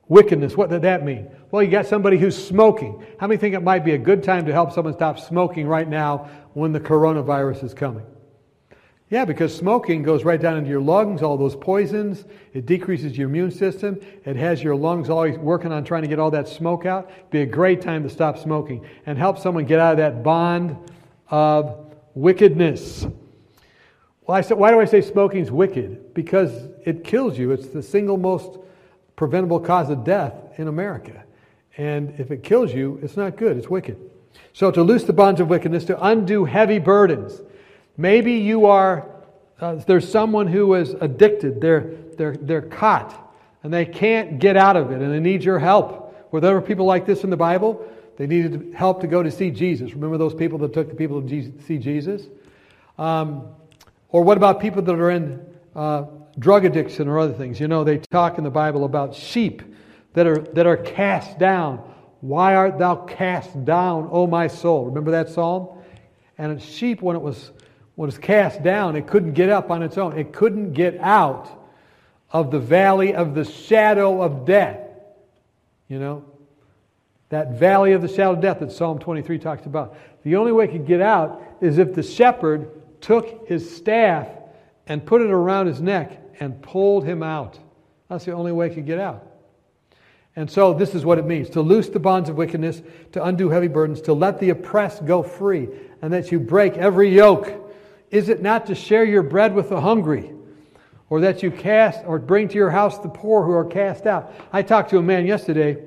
[0.08, 0.58] Wickedness.
[0.58, 1.30] What did that mean?
[1.51, 3.06] Well, you got somebody who's smoking.
[3.19, 5.88] How many think it might be a good time to help someone stop smoking right
[5.88, 8.06] now when the coronavirus is coming?
[9.11, 12.25] Yeah, because smoking goes right down into your lungs, all those poisons.
[12.53, 13.99] It decreases your immune system.
[14.25, 17.11] It has your lungs always working on trying to get all that smoke out.
[17.29, 20.75] Be a great time to stop smoking and help someone get out of that bond
[21.29, 23.05] of wickedness.
[24.25, 26.15] Well, I said, why do I say smoking is wicked?
[26.15, 26.51] Because
[26.83, 27.51] it kills you.
[27.51, 28.57] It's the single most
[29.15, 31.23] preventable cause of death in America.
[31.77, 33.55] And if it kills you, it's not good.
[33.55, 33.99] It's wicked.
[34.51, 37.41] So to loose the bonds of wickedness, to undo heavy burdens.
[37.97, 39.10] Maybe you are,
[39.60, 41.62] uh, there's someone who is addicted.
[41.62, 45.60] They're, they're, they're caught and they can't get out of it and they need your
[45.60, 46.31] help.
[46.31, 47.86] Were there people like this in the Bible?
[48.17, 49.93] They needed help to go to see Jesus.
[49.93, 52.23] Remember those people that took the people to see Jesus?
[52.97, 53.47] Um,
[54.10, 56.05] or what about people that are in uh,
[56.39, 57.60] drug addiction or other things?
[57.60, 59.62] You know, they talk in the Bible about sheep
[60.13, 61.77] that are, that are cast down.
[62.21, 64.86] Why art thou cast down, O my soul?
[64.86, 65.69] Remember that psalm?
[66.38, 67.51] And a sheep, when it was
[67.95, 70.17] was cast down, it couldn't get up on its own.
[70.17, 71.49] It couldn't get out
[72.31, 74.79] of the valley of the shadow of death.
[75.88, 76.25] You know?
[77.29, 79.97] That valley of the shadow of death that Psalm 23 talks about.
[80.23, 82.69] The only way it could get out is if the shepherd
[83.01, 84.27] took his staff
[84.88, 87.58] and put it around his neck and pulled him out.
[88.10, 89.25] That's the only way it could get out.
[90.36, 92.81] And so, this is what it means to loose the bonds of wickedness,
[93.13, 95.69] to undo heavy burdens, to let the oppressed go free,
[96.01, 97.64] and that you break every yoke
[98.11, 100.31] is it not to share your bread with the hungry?
[101.09, 104.33] Or that you cast or bring to your house the poor who are cast out?
[104.51, 105.77] I talked to a man yesterday,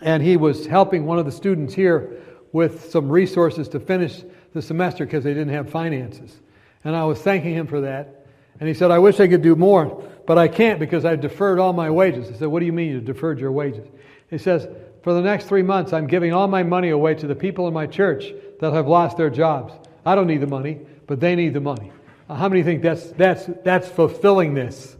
[0.00, 2.20] and he was helping one of the students here
[2.52, 6.38] with some resources to finish the semester because they didn't have finances.
[6.84, 8.26] And I was thanking him for that.
[8.60, 11.58] And he said, I wish I could do more, but I can't because I've deferred
[11.58, 12.28] all my wages.
[12.28, 13.88] I said, What do you mean you deferred your wages?
[14.28, 14.68] He says,
[15.02, 17.74] For the next three months, I'm giving all my money away to the people in
[17.74, 18.26] my church
[18.60, 19.72] that have lost their jobs.
[20.04, 21.92] I don't need the money, but they need the money.
[22.28, 24.96] Uh, how many think that's, that's, that's fulfilling this?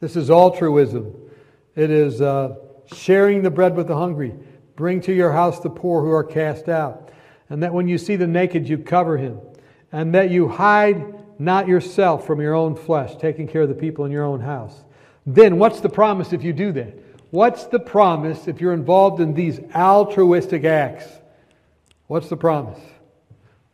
[0.00, 1.14] This is altruism.
[1.76, 2.56] It is uh,
[2.94, 4.34] sharing the bread with the hungry.
[4.76, 7.10] Bring to your house the poor who are cast out.
[7.48, 9.40] And that when you see the naked, you cover him.
[9.92, 14.04] And that you hide not yourself from your own flesh, taking care of the people
[14.04, 14.84] in your own house.
[15.26, 16.98] Then, what's the promise if you do that?
[17.30, 21.06] What's the promise if you're involved in these altruistic acts?
[22.06, 22.80] What's the promise?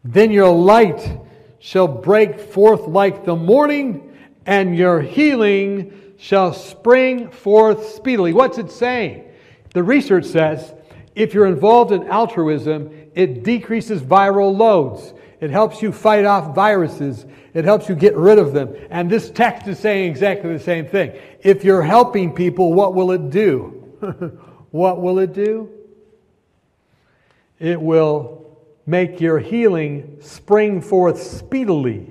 [0.07, 1.19] Then your light
[1.59, 4.17] shall break forth like the morning,
[4.47, 8.33] and your healing shall spring forth speedily.
[8.33, 9.25] What's it saying?
[9.75, 10.73] The research says
[11.17, 15.13] if you're involved in altruism, it decreases viral loads.
[15.41, 17.27] It helps you fight off viruses.
[17.53, 18.77] It helps you get rid of them.
[18.91, 21.19] And this text is saying exactly the same thing.
[21.41, 23.65] If you're helping people, what will it do?
[24.71, 25.71] what will it do?
[27.59, 28.36] It will
[28.87, 32.11] make your healing spring forth speedily,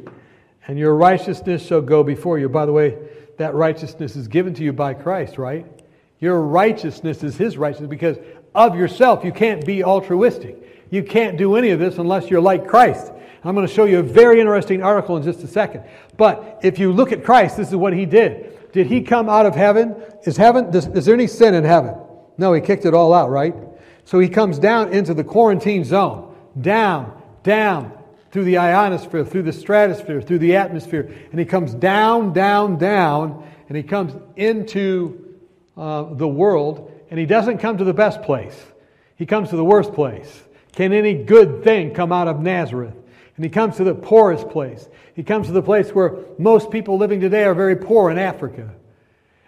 [0.67, 2.49] and your righteousness shall go before you.
[2.49, 2.97] By the way,
[3.37, 5.65] that righteousness is given to you by Christ, right?
[6.19, 8.17] Your righteousness is His righteousness because
[8.53, 10.87] of yourself, you can't be altruistic.
[10.89, 13.11] You can't do any of this unless you're like Christ.
[13.43, 15.83] I'm going to show you a very interesting article in just a second.
[16.17, 18.71] But if you look at Christ, this is what He did.
[18.71, 19.95] Did He come out of heaven?
[20.23, 21.95] Is heaven, does, is there any sin in heaven?
[22.37, 23.53] No, He kicked it all out, right?
[24.05, 26.24] So He comes down into the quarantine zone
[26.59, 27.91] down, down
[28.31, 31.13] through the ionosphere, through the stratosphere, through the atmosphere.
[31.31, 35.37] And he comes down, down, down, and he comes into
[35.77, 36.91] uh, the world.
[37.09, 38.59] And he doesn't come to the best place,
[39.15, 40.43] he comes to the worst place.
[40.73, 42.95] Can any good thing come out of Nazareth?
[43.37, 44.87] And he comes to the poorest place.
[45.13, 48.73] He comes to the place where most people living today are very poor in Africa.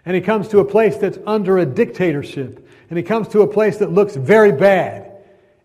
[0.06, 2.66] And he comes to a place that's under a dictatorship.
[2.88, 5.07] And he comes to a place that looks very bad.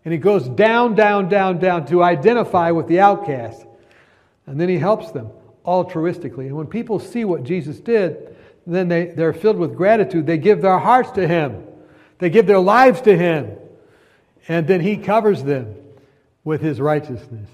[0.04, 3.64] And he goes down, down, down, down to identify with the outcast.
[4.46, 5.30] And then he helps them
[5.64, 6.46] altruistically.
[6.46, 8.36] And when people see what Jesus did,
[8.66, 10.26] then they, they're filled with gratitude.
[10.26, 11.64] They give their hearts to him,
[12.18, 13.58] they give their lives to him.
[14.46, 15.74] And then he covers them
[16.44, 17.48] with his righteousness.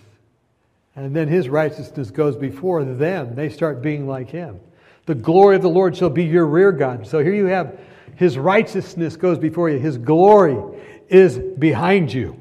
[0.97, 3.37] And then his righteousness goes before them.
[3.37, 4.59] They start being like him.
[5.07, 7.07] The glory of the Lord shall be your rear guard.
[7.07, 7.79] So here you have
[8.17, 10.57] his righteousness goes before you, his glory
[11.09, 12.40] is behind you.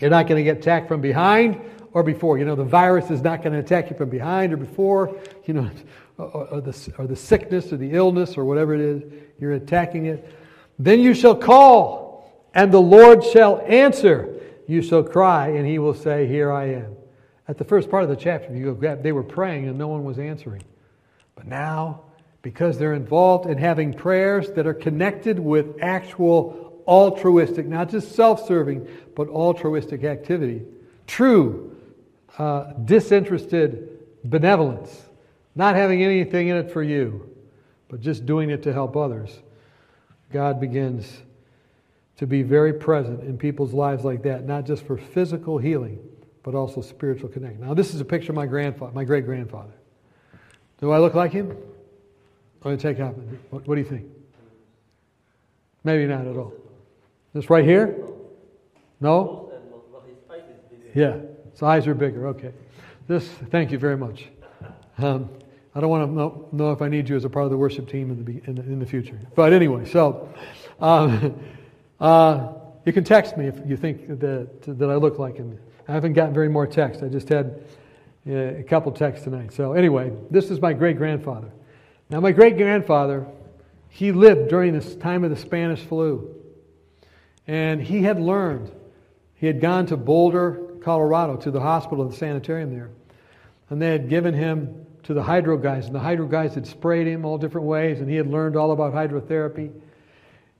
[0.00, 1.60] You're not going to get attacked from behind
[1.92, 2.38] or before.
[2.38, 5.54] You know, the virus is not going to attack you from behind or before, you
[5.54, 5.70] know,
[6.18, 9.02] or, or, the, or the sickness or the illness or whatever it is.
[9.38, 10.36] You're attacking it.
[10.78, 14.40] Then you shall call, and the Lord shall answer.
[14.66, 16.96] You shall cry, and he will say, Here I am.
[17.48, 20.04] At the first part of the chapter, you go, they were praying and no one
[20.04, 20.62] was answering.
[21.34, 22.02] But now,
[22.42, 28.46] because they're involved in having prayers that are connected with actual altruistic, not just self
[28.46, 30.62] serving, but altruistic activity,
[31.06, 31.76] true,
[32.36, 35.04] uh, disinterested benevolence,
[35.54, 37.30] not having anything in it for you,
[37.88, 39.38] but just doing it to help others,
[40.32, 41.22] God begins
[42.16, 45.98] to be very present in people's lives like that, not just for physical healing,
[46.42, 47.66] but also spiritual connection.
[47.66, 49.72] Now, this is a picture of my grandfather, my great grandfather.
[50.80, 51.50] Do I look like him?
[51.50, 51.56] I'm
[52.62, 52.98] going to take.
[53.50, 54.06] What, what do you think?
[55.84, 56.52] Maybe not at all.
[57.32, 57.96] This right here?
[59.00, 59.52] No?
[60.94, 61.18] Yeah,
[61.52, 62.26] his eyes are bigger.
[62.28, 62.52] Okay.
[63.06, 64.26] This, thank you very much.
[64.98, 65.28] Um,
[65.74, 67.56] I don't want to know, know, if I need you as a part of the
[67.56, 69.18] worship team in the, in the, in the future.
[69.36, 70.28] But anyway, so
[70.80, 71.40] um,
[72.00, 72.52] uh,
[72.84, 75.58] you can text me if you think that, that I look like him.
[75.86, 77.02] I haven't gotten very more text.
[77.02, 77.62] I just had
[78.28, 79.52] uh, a couple texts tonight.
[79.52, 81.50] So anyway, this is my great grandfather.
[82.10, 83.26] Now, my great grandfather,
[83.88, 86.34] he lived during this time of the Spanish flu.
[87.50, 88.70] And he had learned,
[89.34, 92.90] he had gone to Boulder, Colorado, to the hospital, the sanitarium there.
[93.70, 95.86] And they had given him to the hydro guys.
[95.86, 97.98] And the hydro guys had sprayed him all different ways.
[97.98, 99.72] And he had learned all about hydrotherapy.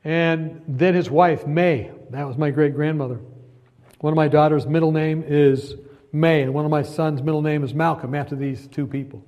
[0.02, 3.20] And then his wife, May, that was my great grandmother.
[4.00, 5.76] One of my daughter's middle name is
[6.12, 9.24] May, and one of my son's middle name is Malcolm, after these two people.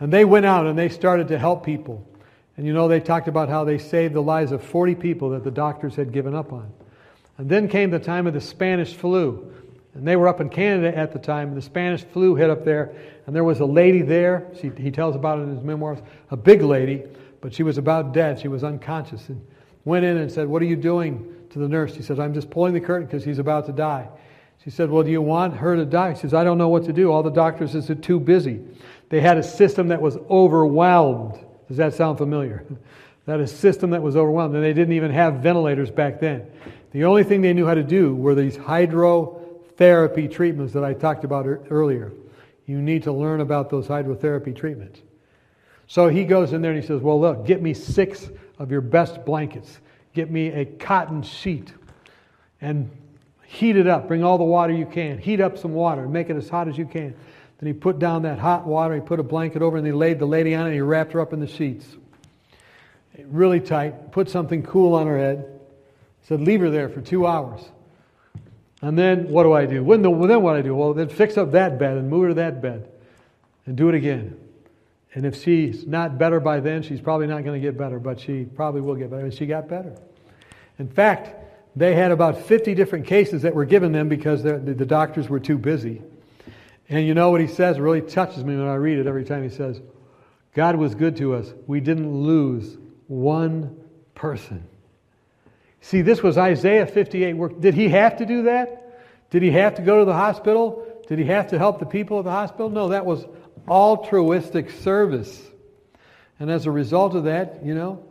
[0.00, 2.08] And they went out and they started to help people.
[2.56, 5.44] And you know, they talked about how they saved the lives of 40 people that
[5.44, 6.72] the doctors had given up on.
[7.38, 9.52] And then came the time of the Spanish flu.
[9.94, 11.54] And they were up in Canada at the time.
[11.54, 12.94] The Spanish flu hit up there.
[13.26, 14.46] And there was a lady there.
[14.60, 15.98] She, he tells about it in his memoirs.
[16.30, 17.04] A big lady,
[17.40, 18.40] but she was about dead.
[18.40, 19.28] She was unconscious.
[19.28, 19.44] And
[19.86, 21.94] went in and said, What are you doing to the nurse?
[21.94, 24.08] She said, I'm just pulling the curtain because he's about to die.
[24.62, 26.12] She said, Well, do you want her to die?
[26.12, 27.10] He says, I don't know what to do.
[27.10, 28.60] All the doctors are too busy.
[29.08, 31.38] They had a system that was overwhelmed.
[31.68, 32.66] Does that sound familiar?
[33.26, 34.54] that a system that was overwhelmed.
[34.54, 36.46] And they didn't even have ventilators back then.
[36.92, 41.24] The only thing they knew how to do were these hydrotherapy treatments that I talked
[41.24, 42.12] about earlier.
[42.66, 45.00] You need to learn about those hydrotherapy treatments.
[45.88, 48.80] So he goes in there and he says, Well, look, get me six of your
[48.80, 49.78] best blankets.
[50.14, 51.72] Get me a cotton sheet
[52.60, 52.90] and
[53.44, 54.08] heat it up.
[54.08, 55.18] Bring all the water you can.
[55.18, 57.14] Heat up some water make it as hot as you can.
[57.58, 60.18] Then he put down that hot water, he put a blanket over, and he laid
[60.18, 61.96] the lady on it, and he wrapped her up in the sheets.
[63.24, 65.60] Really tight, put something cool on her head.
[66.22, 67.62] Said, leave her there for two hours.
[68.82, 69.82] And then what do I do?
[69.82, 70.74] When the, then what do I do?
[70.74, 72.88] Well, then fix up that bed and move her to that bed
[73.64, 74.38] and do it again.
[75.14, 78.20] And if she's not better by then, she's probably not going to get better, but
[78.20, 79.24] she probably will get better.
[79.24, 79.94] And she got better.
[80.78, 81.34] In fact,
[81.74, 85.40] they had about 50 different cases that were given them because the, the doctors were
[85.40, 86.02] too busy.
[86.88, 87.78] And you know what he says?
[87.78, 89.80] It really touches me when I read it every time he says,
[90.54, 91.52] God was good to us.
[91.66, 92.76] We didn't lose
[93.08, 93.76] one
[94.14, 94.66] person.
[95.80, 97.60] See, this was Isaiah 58 work.
[97.60, 99.30] Did he have to do that?
[99.30, 100.84] Did he have to go to the hospital?
[101.08, 102.68] Did he have to help the people at the hospital?
[102.70, 103.24] No, that was
[103.68, 105.42] altruistic service.
[106.38, 108.04] And as a result of that, you know,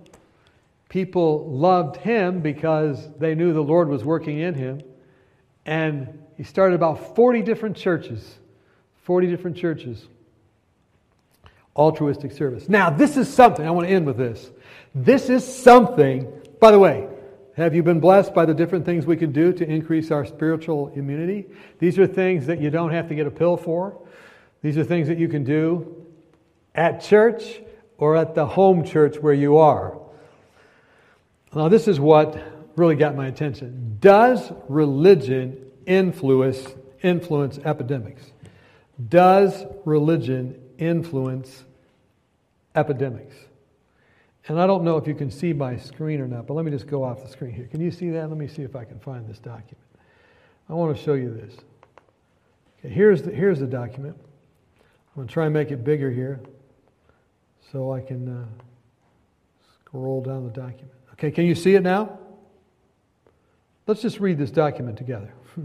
[0.89, 4.81] people loved him because they knew the Lord was working in him.
[5.65, 8.39] And he started about 40 different churches
[9.05, 10.03] 40 different churches.
[11.75, 12.67] Altruistic service.
[12.67, 14.49] Now, this is something, I want to end with this.
[14.95, 16.31] This is something,
[16.61, 17.09] by the way,
[17.57, 20.87] have you been blessed by the different things we can do to increase our spiritual
[20.95, 21.45] immunity?
[21.79, 24.01] These are things that you don't have to get a pill for.
[24.61, 26.05] These are things that you can do
[26.73, 27.61] at church
[27.97, 29.97] or at the home church where you are.
[31.53, 32.41] Now, this is what
[32.77, 33.97] really got my attention.
[33.99, 36.65] Does religion influence,
[37.01, 38.23] influence epidemics?
[39.09, 41.63] Does religion influence
[42.75, 43.35] epidemics?
[44.47, 46.71] And I don't know if you can see my screen or not, but let me
[46.71, 47.65] just go off the screen here.
[47.65, 48.29] Can you see that?
[48.29, 49.77] Let me see if I can find this document.
[50.69, 51.55] I want to show you this.
[52.79, 54.15] Okay, here's the, here's the document.
[54.19, 56.41] I'm going to try and make it bigger here
[57.71, 58.45] so I can uh,
[59.79, 60.91] scroll down the document.
[61.13, 62.19] Okay, can you see it now?
[63.87, 65.33] Let's just read this document together.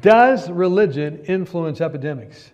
[0.00, 2.50] Does religion influence epidemics?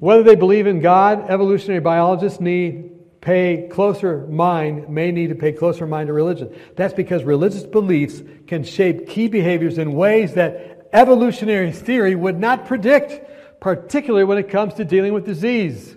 [0.00, 2.95] Whether they believe in God, evolutionary biologists need
[3.26, 6.48] pay closer mind, may need to pay closer mind to religion.
[6.76, 12.66] That's because religious beliefs can shape key behaviors in ways that evolutionary theory would not
[12.66, 15.96] predict, particularly when it comes to dealing with disease.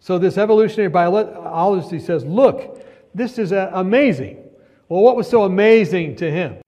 [0.00, 4.44] So this evolutionary biologist says, look, this is uh, amazing.
[4.90, 6.58] Well, what was so amazing to him?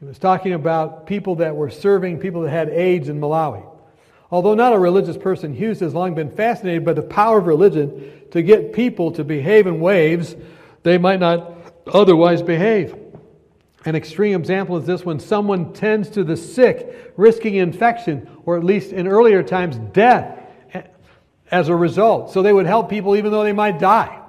[0.00, 3.73] He was talking about people that were serving people that had AIDS in Malawi.
[4.34, 8.10] Although not a religious person, Hughes has long been fascinated by the power of religion
[8.32, 10.34] to get people to behave in ways
[10.82, 11.52] they might not
[11.86, 12.96] otherwise behave.
[13.84, 18.64] An extreme example is this when someone tends to the sick, risking infection, or at
[18.64, 20.36] least in earlier times, death
[21.52, 22.32] as a result.
[22.32, 24.20] So they would help people even though they might die.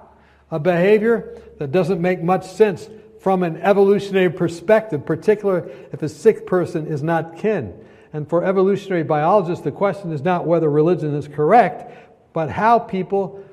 [0.51, 2.87] A behavior that doesn't make much sense
[3.21, 7.73] from an evolutionary perspective, particularly if a sick person is not kin.
[8.15, 11.91] And for evolutionary biologists, the question is not whether religion is correct,
[12.31, 13.43] but how people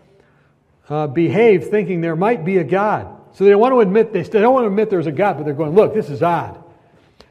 [0.89, 3.09] uh, behave thinking there might be a God.
[3.33, 5.55] So they want to admit, they don't want to admit there's a God, but they're
[5.55, 6.63] going, look, this is odd.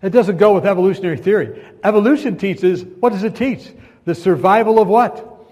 [0.01, 1.63] It doesn't go with evolutionary theory.
[1.85, 3.71] Evolution teaches, what does it teach?
[4.03, 5.47] The survival of what?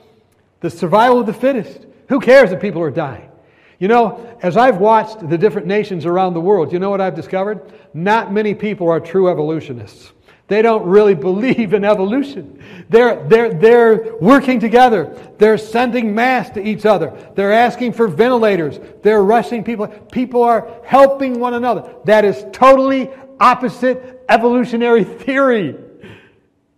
[0.59, 1.85] The survival of the fittest.
[2.09, 3.31] Who cares if people are dying?
[3.79, 7.15] You know, as I've watched the different nations around the world, you know what I've
[7.15, 7.71] discovered?
[7.93, 10.11] Not many people are true evolutionists.
[10.49, 12.61] They don't really believe in evolution.
[12.89, 15.15] They're, they're, they're working together.
[15.37, 17.13] They're sending masks to each other.
[17.35, 18.79] They're asking for ventilators.
[19.03, 19.87] They're rushing people.
[19.87, 21.93] People are helping one another.
[22.05, 25.77] That is totally opposite evolutionary theory.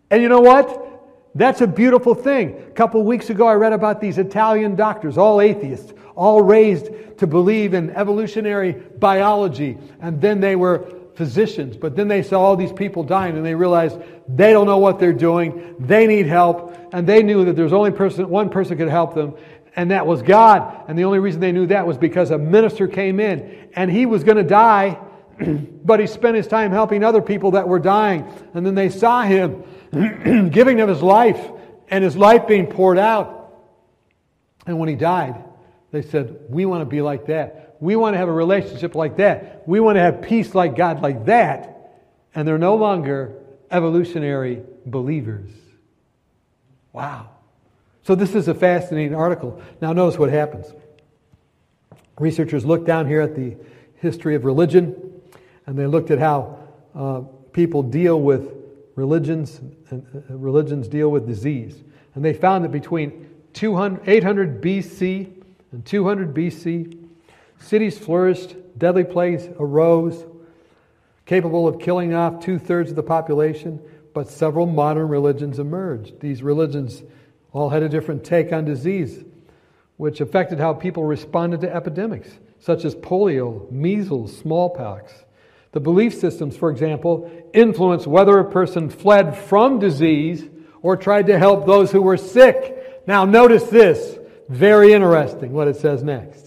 [0.09, 0.89] And you know what?
[1.34, 2.57] That's a beautiful thing.
[2.67, 7.26] A couple weeks ago, I read about these Italian doctors, all atheists, all raised to
[7.26, 11.78] believe in evolutionary biology, and then they were physicians.
[11.78, 14.99] But then they saw all these people dying, and they realized they don't know what
[14.99, 15.76] they're doing.
[15.80, 19.36] They need help, and they knew that there's only person, one person could help them,
[19.76, 20.86] and that was God.
[20.88, 24.05] And the only reason they knew that was because a minister came in, and he
[24.05, 24.99] was going to die,
[25.84, 28.32] but he spent his time helping other people that were dying.
[28.53, 29.64] And then they saw him
[30.51, 31.51] giving of his life
[31.89, 33.38] and his life being poured out.
[34.66, 35.43] And when he died,
[35.91, 37.70] they said, We want to be like that.
[37.82, 39.67] We want to have a relationship like that.
[39.67, 41.97] We want to have peace like God, like that.
[42.34, 43.34] And they're no longer
[43.71, 45.49] evolutionary believers.
[46.93, 47.29] Wow.
[48.03, 49.61] So, this is a fascinating article.
[49.82, 50.71] Now, notice what happens.
[52.19, 53.57] Researchers looked down here at the
[53.95, 55.21] history of religion,
[55.65, 56.59] and they looked at how
[56.93, 57.21] uh,
[57.51, 58.53] people deal with
[58.95, 59.59] religions,
[59.89, 61.82] and uh, religions deal with disease.
[62.13, 65.32] And they found that between 200, 800 BC
[65.71, 67.00] and 200 BC,
[67.62, 70.26] cities flourished, deadly plagues arose,
[71.26, 73.80] capable of killing off two thirds of the population,
[74.14, 76.20] but several modern religions emerged.
[76.20, 77.03] These religions
[77.53, 79.24] all had a different take on disease,
[79.97, 85.14] which affected how people responded to epidemics, such as polio, measles, smallpox.
[85.72, 90.43] The belief systems, for example, influence whether a person fled from disease
[90.82, 93.03] or tried to help those who were sick.
[93.07, 94.18] Now, notice this.
[94.49, 96.40] Very interesting what it says next.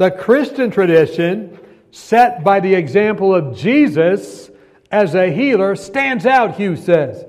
[0.00, 1.58] The Christian tradition,
[1.90, 4.50] set by the example of Jesus
[4.90, 7.22] as a healer, stands out, Hughes says.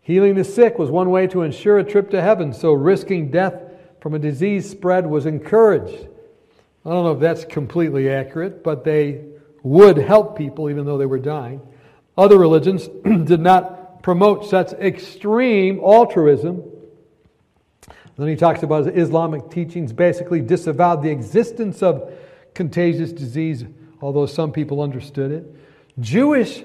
[0.00, 3.60] Healing the sick was one way to ensure a trip to heaven, so risking death
[4.00, 6.06] from a disease spread was encouraged.
[6.86, 9.24] I don't know if that's completely accurate, but they
[9.64, 11.60] would help people even though they were dying.
[12.16, 16.69] Other religions did not promote such extreme altruism
[18.16, 22.12] then he talks about Islamic teachings basically disavowed the existence of
[22.54, 23.64] contagious disease,
[24.02, 25.56] although some people understood it.
[25.98, 26.62] Jewish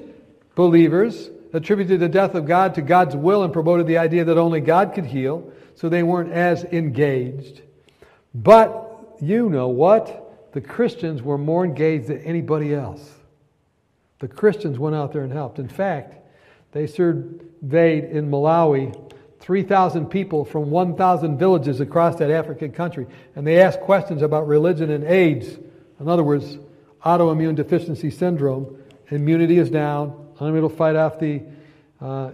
[0.56, 4.60] believers attributed the death of God to God's will and promoted the idea that only
[4.60, 7.62] God could heal, so they weren't as engaged.
[8.34, 10.52] But you know what?
[10.54, 13.14] The Christians were more engaged than anybody else.
[14.20, 15.60] The Christians went out there and helped.
[15.60, 16.16] In fact,
[16.72, 19.05] they surveyed in Malawi
[19.46, 23.06] 3,000 people from 1,000 villages across that African country.
[23.36, 25.60] And they asked questions about religion and AIDS.
[26.00, 26.58] In other words,
[27.06, 28.76] autoimmune deficiency syndrome.
[29.12, 31.43] Immunity is down, unable to fight off the
[32.02, 32.32] uh,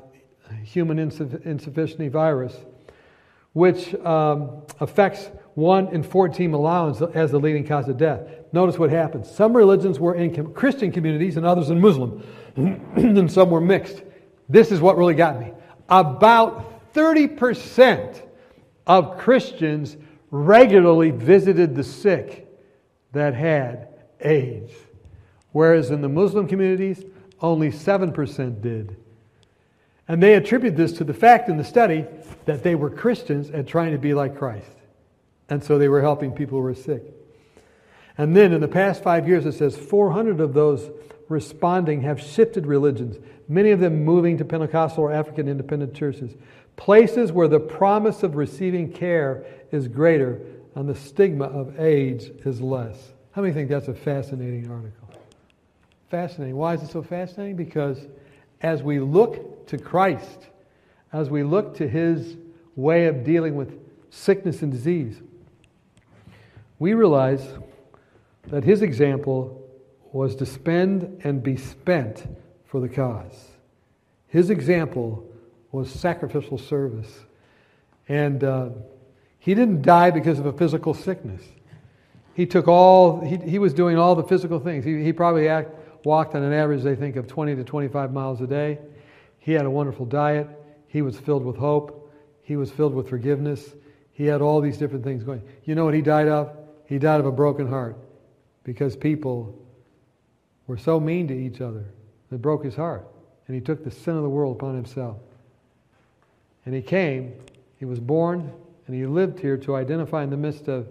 [0.64, 2.56] human insufficiency virus,
[3.52, 8.22] which um, affects 1 in 14 Malawans as the leading cause of death.
[8.54, 9.30] Notice what happens.
[9.30, 12.24] Some religions were in Christian communities and others in Muslim,
[12.56, 14.02] and some were mixed.
[14.48, 15.52] This is what really got me.
[15.90, 18.22] About 30%
[18.88, 19.98] of Christians
[20.30, 22.48] regularly visited the sick
[23.12, 23.88] that had
[24.22, 24.72] AIDS,
[25.52, 27.04] whereas in the Muslim communities,
[27.42, 28.96] only 7% did.
[30.08, 32.06] And they attribute this to the fact in the study
[32.46, 34.72] that they were Christians and trying to be like Christ.
[35.50, 37.04] And so they were helping people who were sick.
[38.18, 40.90] And then in the past five years, it says 400 of those
[41.30, 43.18] responding have shifted religions,
[43.48, 46.36] many of them moving to Pentecostal or African independent churches,
[46.76, 50.42] places where the promise of receiving care is greater
[50.76, 53.14] and the stigma of AIDS is less.
[53.32, 55.10] How many think that's a fascinating article?
[56.10, 56.56] Fascinating.
[56.56, 57.56] Why is it so fascinating?
[57.56, 58.08] Because
[58.62, 60.48] as we look to Christ,
[61.14, 62.38] as we look to his
[62.76, 65.22] way of dealing with sickness and disease,
[66.80, 67.48] we realize
[68.48, 69.62] that his example
[70.12, 72.28] was to spend and be spent
[72.66, 73.50] for the cause.
[74.28, 75.31] His example
[75.72, 77.10] was sacrificial service.
[78.08, 78.70] And uh,
[79.40, 81.42] he didn't die because of a physical sickness.
[82.34, 84.86] He took all, he, he was doing all the physical things.
[84.86, 85.72] He, he probably act,
[86.06, 88.80] walked on an average, they think, of 20 to 25 miles a day.
[89.40, 90.48] He had a wonderful diet.
[90.88, 92.12] He was filled with hope.
[92.44, 93.74] He was filled with forgiveness.
[94.12, 95.42] He had all these different things going.
[95.66, 96.56] You know what he died of?
[96.86, 97.98] He died of a broken heart
[98.64, 99.58] because people
[100.68, 101.86] were so mean to each other.
[102.32, 103.08] It broke his heart.
[103.48, 105.18] And he took the sin of the world upon himself.
[106.66, 107.34] And he came,
[107.78, 108.52] he was born,
[108.88, 110.88] and he lived here to identify in the midst of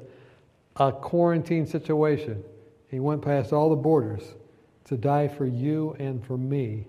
[0.76, 2.42] a quarantine situation.
[2.90, 4.22] He went past all the borders
[4.86, 6.86] to die for you and for me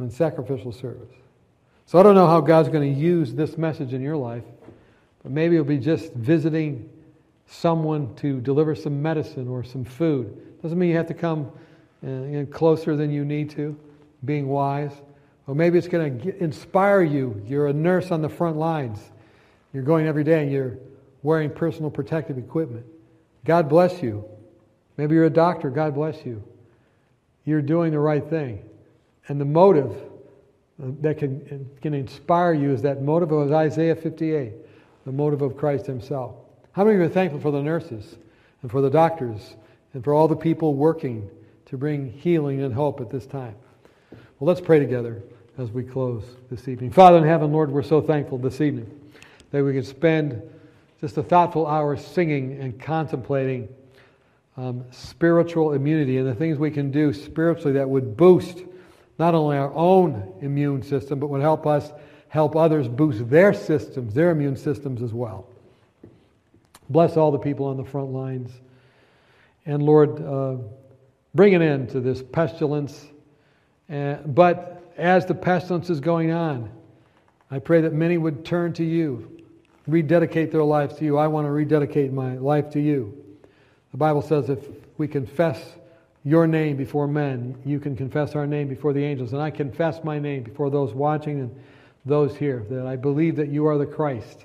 [0.00, 1.14] in sacrificial service.
[1.86, 4.42] So I don't know how God's going to use this message in your life,
[5.22, 6.88] but maybe it'll be just visiting
[7.46, 10.60] someone to deliver some medicine or some food.
[10.62, 11.52] Doesn't mean you have to come
[12.06, 13.78] uh, closer than you need to,
[14.24, 14.92] being wise.
[15.46, 17.42] Or maybe it's going to inspire you.
[17.46, 18.98] You're a nurse on the front lines.
[19.72, 20.78] You're going every day and you're
[21.22, 22.86] wearing personal protective equipment.
[23.44, 24.24] God bless you.
[24.96, 25.70] Maybe you're a doctor.
[25.70, 26.42] God bless you.
[27.44, 28.62] You're doing the right thing.
[29.28, 29.92] And the motive
[30.82, 34.52] uh, that can, can inspire you is that motive of Isaiah 58,
[35.04, 36.36] the motive of Christ Himself.
[36.72, 38.16] How many of you are thankful for the nurses
[38.62, 39.56] and for the doctors
[39.92, 41.30] and for all the people working
[41.66, 43.54] to bring healing and hope at this time?
[44.38, 45.22] Well, let's pray together
[45.56, 46.90] as we close this evening.
[46.90, 48.90] Father in heaven, Lord, we're so thankful this evening
[49.52, 50.42] that we can spend
[51.00, 53.68] just a thoughtful hour singing and contemplating
[54.56, 58.64] um, spiritual immunity and the things we can do spiritually that would boost
[59.18, 61.92] not only our own immune system, but would help us
[62.28, 65.46] help others boost their systems, their immune systems as well.
[66.90, 68.50] Bless all the people on the front lines.
[69.66, 70.56] And Lord, uh,
[71.32, 73.06] bring an end to this pestilence.
[73.88, 76.70] Uh, but as the pestilence is going on,
[77.50, 79.42] I pray that many would turn to you,
[79.86, 81.18] rededicate their lives to you.
[81.18, 83.16] I want to rededicate my life to you.
[83.92, 84.66] The Bible says if
[84.98, 85.60] we confess
[86.24, 89.32] your name before men, you can confess our name before the angels.
[89.32, 91.62] And I confess my name before those watching and
[92.06, 94.44] those here, that I believe that you are the Christ.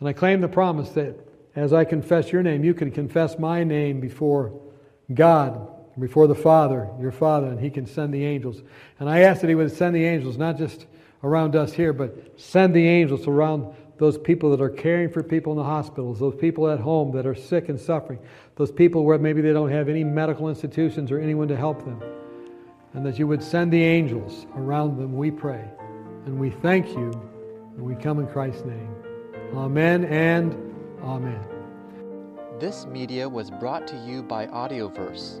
[0.00, 1.16] And I claim the promise that
[1.56, 4.52] as I confess your name, you can confess my name before
[5.12, 5.68] God,
[6.00, 8.62] before the Father, your Father, and He can send the angels.
[9.00, 10.86] And I ask that He would send the angels, not just
[11.22, 15.52] around us here, but send the angels around those people that are caring for people
[15.52, 18.18] in the hospitals, those people at home that are sick and suffering,
[18.54, 22.00] those people where maybe they don't have any medical institutions or anyone to help them.
[22.94, 25.64] And that you would send the angels around them, we pray.
[26.26, 27.10] And we thank you,
[27.76, 28.94] and we come in Christ's name.
[29.54, 30.68] Amen and
[31.02, 31.40] Amen.
[32.58, 35.40] This media was brought to you by Audioverse,